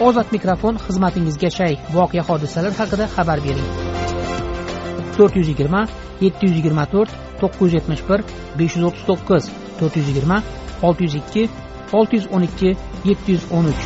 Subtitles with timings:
[0.00, 1.74] ozod mikrofon xizmatingizga shay.
[1.94, 3.68] Voqea hodisalar haqida xabar bering.
[5.16, 5.82] To'rt yuz yigirma
[6.24, 8.20] yetti yuz yigirma to'rt to'qqiz yuz yetmish bir
[8.58, 9.44] besh yuz o'ttiz to'qqiz
[9.78, 10.38] to'rt yuz yigirma
[10.86, 11.42] olti yuz ikki
[11.98, 12.70] olti yuz o'n ikki
[13.10, 13.82] yetti yuz o'n uch.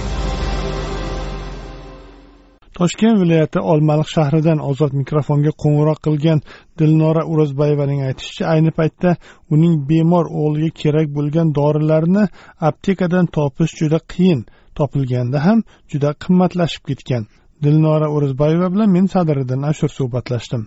[2.79, 6.39] Toshkent viloyati olmaliq shahridan ozod mikrofonga qo'ng'iroq qilgan
[6.79, 9.11] dilnora o'rozbayevaning aytishicha ayni paytda
[9.55, 12.25] uning bemor o'g'liga kerak bo'lgan dorilarni
[12.69, 14.41] aptekadan topish juda qiyin.
[14.81, 15.59] Topilganda ham
[15.93, 17.25] juda qimmatlashib ketgan.
[17.65, 20.63] Dilnora o'rozbayeva bilan men sadiriddin ashur suhbatlashdim.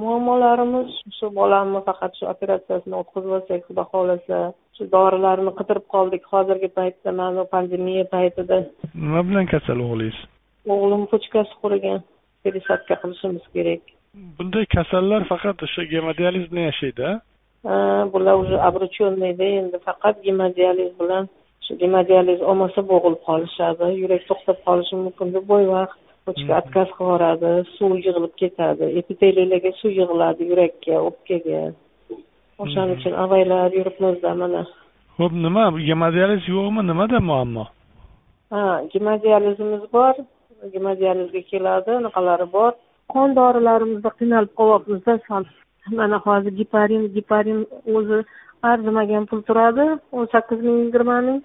[0.00, 4.38] Muammolarimiz shu bolamni faqat shu operatsiyasini o'tkazib olsak xudo xohlasa
[4.76, 6.22] shu dorilarni qidirib qoldik.
[6.32, 8.58] Hozirgi paytda mana pandemiya paytida.
[9.04, 10.18] Nima bilan kasal o'g'lingiz
[10.74, 12.00] o'g'lim pochkasi qurigan.
[12.44, 13.82] Пересадка qilishimiz kerak.
[14.36, 17.08] Bunday kasallar faqat o'sha gemodializ bilan yashaydi
[18.12, 21.28] bular уже обрученныйda endi faqat gemodializ bilan
[21.66, 27.52] shu gemodializ olmasa bo'g'ilib qolishadi yurak to'xtab qolishi mumkin deb vaqt pochka отказ qilib yuboradi
[27.76, 31.62] suv yig'ilib ketadi epiteliylarga suv yig'iladi yurakka o'pkaga.
[32.62, 34.62] O'shaning uchun avaylab yuribmizda mana.
[35.18, 37.64] Ho'p nima gemodializ yo'qmi nimada muammo?
[38.54, 40.14] Ha gemodializimiz bor
[40.74, 42.72] gemodializga keladi anaqalari bor.
[43.12, 45.14] Qon dorilarimizda qiynalib qolyapmizda
[45.98, 47.60] mana hozir giparin giparin
[47.96, 48.18] o'zi
[48.70, 49.84] arzimagan pul turadi
[50.16, 51.38] o'n sakkiz ming yigirma ming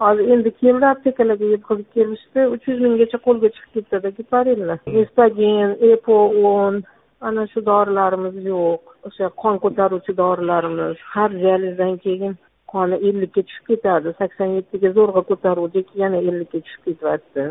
[0.00, 2.46] hozir endi keldi aptekalarga yetkazib kelishdi.
[2.54, 6.16] Uch yuz minggacha qo'lga chiqib ketadi giparinlar espagen epo
[6.52, 6.82] o'n
[7.28, 8.80] ana shu dorilarimiz yo'q.
[9.08, 12.34] O'sha qon ko'taruvchi dorilarimiz har dializdan keyin
[12.72, 14.14] qoni ellikka tushib ketadi.
[14.20, 17.44] Sakson yettiga zo'rg'a ko'taruvdik yana ellikka tushib ketyapti.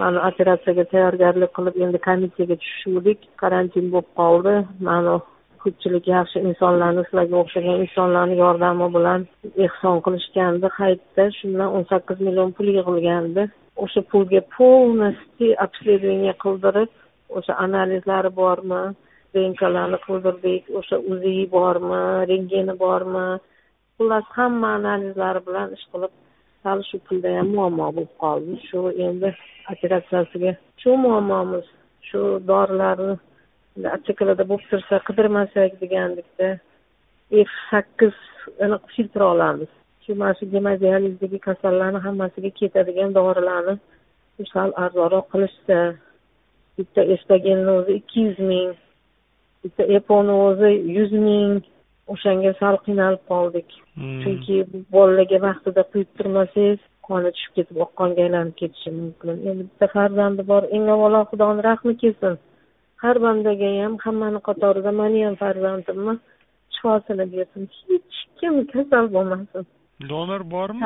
[0.00, 4.54] Mana operatsiyaga tayyorgarlik qilib endi komissiyaga tushuvdik karantin bo'lib qoldi.
[4.88, 5.14] Mana
[5.66, 9.20] ko'pchilik yaxshi insonlarni sizlarga o'xshagan insonlarni yordami bilan
[9.66, 10.66] ehson qilishgandi.
[10.78, 13.42] Hayitda shundan o'n sakkiz million pul yig'ilgandi.
[13.84, 16.90] O'sha pulga полностью обследование qildirib
[17.38, 18.82] o'sha analizlari bormi
[19.34, 23.26] rentgenlarni qildirdik o'sha uzi bormi rentgeni bormi
[23.96, 26.12] xullas hamma analizlari bilan ish qilib
[26.64, 28.52] hali shu pulda ham muammo bo'lib qoldi.
[28.68, 29.28] Shu endi
[29.72, 30.52] operatsiyasiga
[30.82, 31.66] shu muammomiz
[32.08, 33.14] shu dorilarni
[33.84, 36.48] aptekalarda bo'lib tursa qidirmasak degandikda.
[37.48, 38.16] F sakkiz
[38.64, 39.70] anaqa filtr olamiz.
[40.04, 43.74] Shu mana shu gemodializdagi kasallarni hammasiga ketadigan dorilarni
[44.52, 45.78] sal arzonroq qilishsa
[46.78, 48.74] bitta espagenni o'zi ikki yuz ming
[49.62, 51.54] bitta eponi o'zi yuz ming
[52.14, 53.68] o'shanga sal qiynalib qoldik.
[54.22, 54.56] Chunki
[54.94, 59.40] bolalarga vaqtida quyib turmasangiz qoni tushib ketib oqqonga aylanib ketishi mumkin.
[59.48, 62.36] Endi bitta farzandi bor eng avvalo xudoni rahmi kelsin
[63.02, 66.14] har bandaga ham hammani qatorida mani ham farzandimni
[66.74, 69.64] shifosini bersin hech kim kasal bo'lmasin.
[70.10, 70.80] Donor bormi?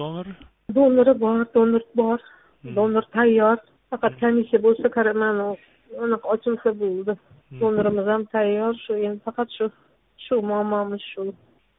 [0.00, 0.26] Donor?
[0.76, 2.18] Donori bor donor bor.
[2.76, 3.58] Donor tayyor.
[3.90, 4.86] Faqat komissiya bo'lsa
[5.22, 5.46] mana
[6.04, 7.12] anaqa ochilsa bo'ldi.
[7.60, 9.66] Donorimiz ham tayyor shu endi faqat shu
[10.24, 11.22] shu muammomiz shu.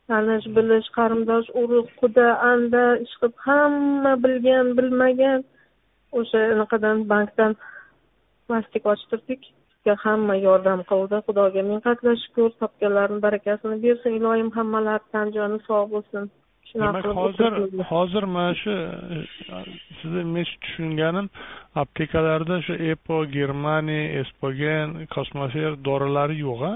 [0.08, 5.40] Tanish bilish qarindosh urug' quda anda ish qilib hamma bilgan bilmagan.
[6.20, 7.52] O'sha anaqadan bankdan
[8.48, 9.42] plastik ochtirdik
[10.03, 11.18] hamma yordam qildi.
[11.28, 16.30] Xudoga ming qatla shukur topganlarni barakasini bersin iloyim hammalari tan joni sog' bo'lsin.
[16.74, 17.52] Demak hozir
[17.91, 18.74] hozir mana shu
[20.00, 21.28] sizni men tushunganim
[21.81, 26.74] aptekalarda shu epo germaniya espogen kosmofer dorilari yo'q a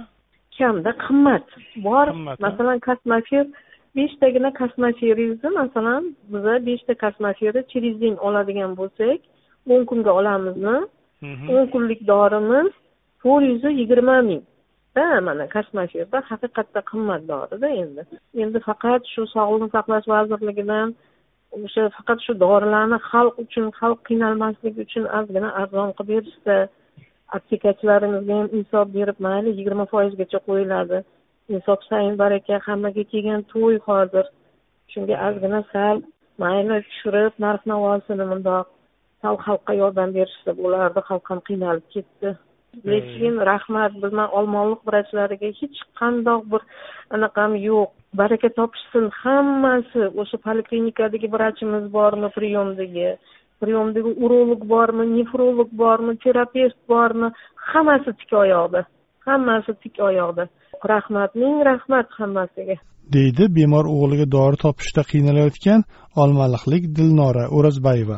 [0.57, 1.45] kamda qimmat.
[1.87, 2.05] Bor
[2.45, 3.45] masalan kosmofir
[3.97, 6.01] beshtagina kosmoferingizni masalan
[6.33, 9.19] biza beshta kosmoferni через день oladigan bo'lsak
[9.73, 10.77] o'n kunga olamizmi?
[11.53, 12.73] O'n kunlik dorimiz
[13.25, 18.03] to'rt yuz yigirma mingda mana kosmoferda haqiqatda qimmat dorida endi.
[18.43, 20.87] Endi faqat shu sog'liqni saqlash vazirligidan
[21.57, 26.55] o'sha faqat shu dorilarni xalq uchun xalq qiynalmasligi uchun ozgina arzon qilib berishsa
[27.37, 30.97] aptekachilarimizga ham insof berib mayli yigirma foizgacha qo'yiladi.
[31.55, 34.25] Insof sayin baraka hammaga kelgan to'y hozir.
[34.91, 35.95] Shunga ozgina sal
[36.43, 38.65] mayli tushirib narx navosini mundoq
[39.21, 42.29] sal xalqqa yordam berishsa bo'lardi xalq ham qiynalib ketdi.
[42.91, 46.61] Lekin rahmat bizman olmaliq vrachlariga hech qandoq bir
[47.15, 47.89] anaqam yo'q.
[48.21, 50.03] Baraka topishsin hammasi.
[50.21, 53.09] O'sha poliklinikadagi vrachimiz bormi priyomdagi?
[53.61, 57.27] Priyomdagi urolog bormi nefrolog bormi terapevt bormi?
[57.71, 58.81] Hammasi tik oyoqda
[59.25, 60.43] hammasi tik oyoqda
[60.91, 62.75] rahmat ming rahmat hammasiga.
[63.15, 65.85] Deydi bemor o'g'liga dori topishda qiynalayotgan
[66.23, 68.17] olmaliqlik dilnora o'rozbayeva